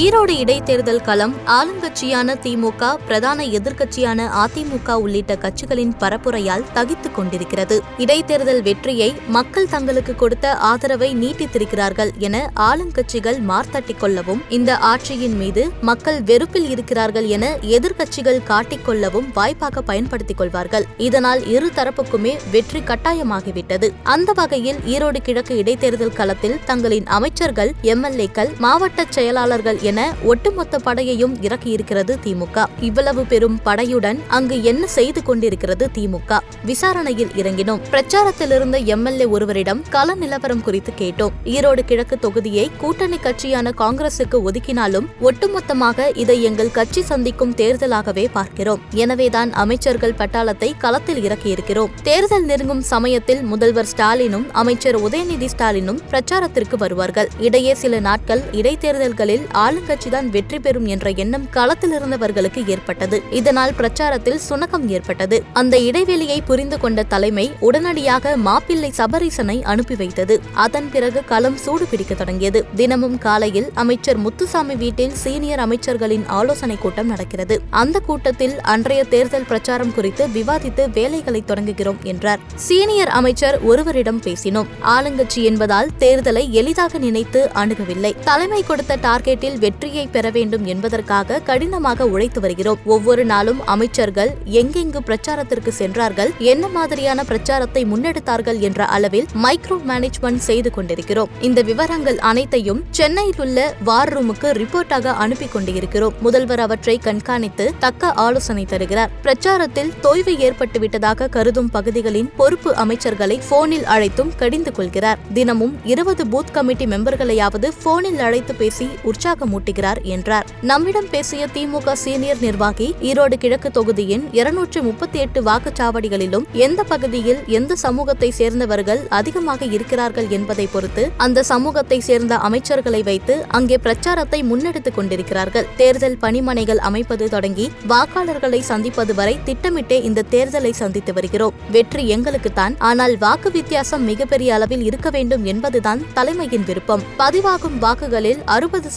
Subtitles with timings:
[0.00, 7.82] ஈரோடு இடைத்தேர்தல் களம் ஆளுங்கட்சியான திமுக பிரதான எதிர்க்கட்சியான அதிமுக உள்ளிட்ட கட்சிகளின் பரப்புரையால் தகித்துக் கொண்டிருக்கிறது.
[7.98, 16.22] இடைத்தேர்தல் வெற்றியை மக்கள் தங்களுக்கு கொடுத்த ஆதரவை நீட்டித்திருக்கிறார்கள் என ஆளுங்கட்சிகள் மார்த்தட்டிக் கொள்ளவும் இந்த ஆட்சியின் மீது மக்கள்
[16.22, 20.86] வெறுப்பில் இருக்கிறார்கள் என எதிர்க்கட்சிகள் காட்டிக்கொள்ளவும் வாய்ப்பாக பயன்படுத்திக் கொள்வார்கள்.
[20.96, 23.90] இதனால் இரு தரப்புக்குமே வெற்றி கட்டாயமாகிவிட்டது.
[24.02, 32.14] அந்த வகையில் ஈரோடு கிழக்கு இடைத்தேர்தல் களத்தில் தங்களின் அமைச்சர்கள் எம்எல்ஏக்கள் மாவட்ட செயலாளர்கள் என ஒட்டுமொத்த படையையும் இறக்கியிருக்கிறது
[32.24, 32.64] திமுக.
[32.80, 36.40] இவ்வளவு பெரும் படையுடன் அங்கு என்ன செய்து கொண்டிருக்கிறது திமுக.
[36.64, 37.80] விசாரணையில் இறங்கினோம்.
[37.90, 41.32] பிரச்சாரத்தில் இருந்த எம்எல்ஏ ஒருவரிடம் கள நிலவரம் குறித்து கேட்டோம்.
[41.44, 48.80] ஈரோடு கிழக்கு தொகுதியை கூட்டணி கட்சியான காங்கிரசுக்கு ஒதுக்கினாலும் ஒட்டுமொத்தமாக இதை எங்கள் கட்சி சந்திக்கும் தேர்தலாகவே பார்க்கிறோம்.
[48.90, 51.90] எனவேதான் அமைச்சர்கள் பட்டாளத்தை களத்தில் இறக்கியிருக்கிறோம்.
[52.02, 57.28] தேர்தல் நெருங்கும் சமயத்தில் முதல்வர் ஸ்டாலினும் அமைச்சர் உதயநிதி ஸ்டாலினும் பிரச்சாரத்திற்கு வருவார்கள்.
[57.40, 63.22] இடையே சில நாட்கள் இடைத்தேர்தல்களில் ஆளுங்கட்சிதான் வெற்றி பெறும் என்ற எண்ணம் களத்தில் இருந்தவர்களுக்கு ஏற்பட்டது.
[63.30, 65.42] இதனால் பிரச்சாரத்தில் சுணக்கம் ஏற்பட்டது.
[65.52, 70.40] அந்த இடைவெளியை புரிந்து கொண்ட தலைமை உடனடியாக மாப்பிள்ளை சபரீசனை அனுப்பி வைத்தது.
[70.52, 72.64] அதன் பிறகு களம் சூடு பிடிக்க தொடங்கியது.
[72.74, 77.60] தினமும் காலையில் அமைச்சர் முத்துசாமி வீட்டில் சீனியர் அமைச்சர்களின் ஆலோசனை கூட்டம் நடக்கிறது.
[77.70, 82.38] அந்த கூட்டத்தில் அன்றைய தேர்தல் பிரச்சாரம் குறித்து விவாதித்து வேலைகளை தொடங்குகிறோம் என்றார்.
[82.54, 84.66] சீனியர் அமைச்சர் ஒருவரிடம் பேசினோம்.
[84.84, 88.14] ஆளுங்கட்சி என்பதால் தேர்தலை எளிதாக நினைத்து அணுகவில்லை.
[88.24, 92.80] தலைமை கொடுத்த டார்கெட்டில் வெற்றியை பெற வேண்டும் என்பதற்காக கடினமாக உழைத்து வருகிறோம்.
[92.94, 100.70] ஒவ்வொரு நாளும் அமைச்சர்கள் எங்கெங்கு பிரச்சாரத்திற்கு சென்றார்கள் என்ன மாதிரியான பிரச்சாரத்தை முன்னெடுத்தார்கள் என்ற அளவில் மைக்ரோ மேனேஜ்மெண்ட் செய்து
[100.70, 101.30] கொண்டிருக்கிறோம்.
[101.40, 106.16] இந்த விவரங்கள் அனைத்தையும் சென்னையில் உள்ள வார் ரூமுக்கு ரிப்போர்ட்டாக அனுப்பி கொண்டிருக்கிறோம்.
[106.20, 109.10] முதல்வர் அவற்றை கண்காணித்து தக்க ஆலோசனை தருகிறார்.
[109.24, 115.18] பிரச்சாரத்தில் தொய்வு ஏற்பட்டுவிட்டதாக கருதும் பகுதிகளின் பொறுப்பு அமைச்சர்களை போனில் அழைத்தும் கடிந்து கொள்கிறார்.
[115.34, 120.46] தினமும் இருபது பூத் கமிட்டி மெம்பர்களையாவது போனில் அழைத்து பேசி உற்சாகம் மூட்டுகிறார் என்றார்.
[120.70, 127.72] நம்மிடம் பேசிய திமுக சீனியர் நிர்வாகி ஈரோடு கிழக்கு தொகுதியின் இருநூற்று முப்பத்தி எட்டு வாக்குச்சாவடிகளிலும் எந்த பகுதியில் எந்த
[127.84, 135.66] சமூகத்தை சேர்ந்தவர்கள் அதிகமாக இருக்கிறார்கள் என்பதை பொறுத்து அந்த சமூகத்தை சேர்ந்த அமைச்சர்களை வைத்து அங்கே பிரச்சாரத்தை முன்னெடுத்துக் கொண்டிருக்கிறார்கள்.
[135.76, 141.56] தேர்தல் பணிமனைகள் அமைப்பது தொடங்கி வாக்காளர்களை சந்திப்பது வரை திட்டமிட்டே இந்த தேர்தலை சந்தித்து வருகிறோம்.
[141.70, 142.74] வெற்றி எங்களுக்குத்தான்.
[142.90, 147.02] ஆனால் வாக்கு வித்தியாசம் மிகப்பெரிய அளவில் இருக்க வேண்டும் என்பதுதான் தலைமையின் விருப்பம்.
[147.18, 148.90] பதிவாகும் வாக்குகளில் அறுபது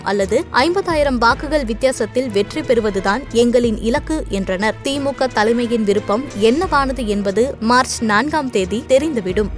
[0.00, 4.74] சதவீதம் அல்லது ஐம்பதாயிரம் வாக்குகள் வித்தியாசத்தில் வெற்றி பெறுவதுதான் எங்களின் இலக்கு என்றனர்.
[4.84, 9.48] திமுக தலைமையின் விருப்பம் என்னவானது என்பது மார்ச் நான்காம் தேதி தெரிந்துவிடும்.